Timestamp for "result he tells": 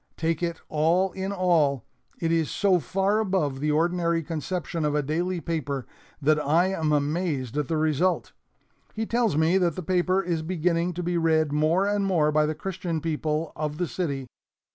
7.77-9.37